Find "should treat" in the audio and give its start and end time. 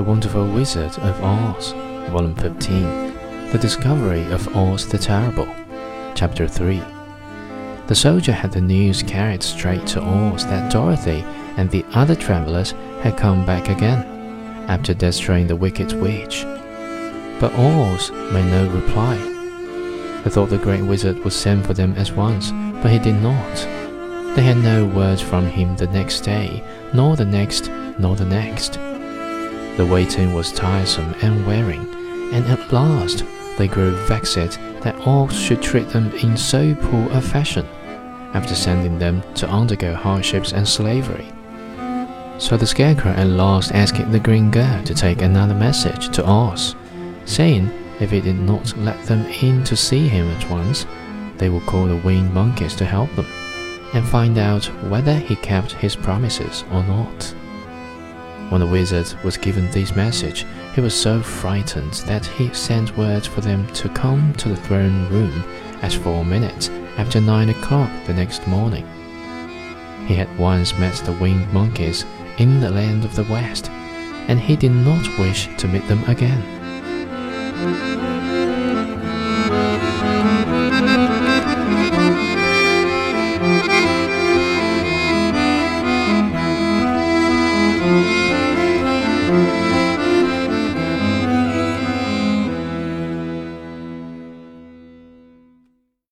35.38-35.88